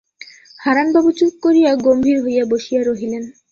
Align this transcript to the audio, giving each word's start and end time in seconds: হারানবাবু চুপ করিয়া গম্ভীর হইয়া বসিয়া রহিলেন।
হারানবাবু 0.59 1.09
চুপ 1.17 1.33
করিয়া 1.43 1.71
গম্ভীর 1.85 2.17
হইয়া 2.23 2.43
বসিয়া 2.51 2.81
রহিলেন। 2.83 3.23